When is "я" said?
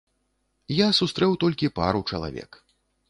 0.75-0.87